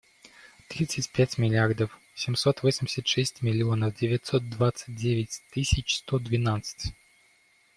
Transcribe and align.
Тридцать 0.67 1.11
пять 1.11 1.37
миллиардов 1.37 1.95
семьсот 2.15 2.63
восемьдесят 2.63 3.05
шесть 3.05 3.43
миллионов 3.43 3.93
девятьсот 3.95 4.49
двадцать 4.49 4.95
девять 4.95 5.43
тысяч 5.51 5.97
сто 5.97 6.17
двенадцать. 6.17 6.91